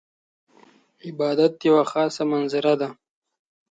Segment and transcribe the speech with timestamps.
[1.07, 2.87] عبادت یوه خاضه منظره ده.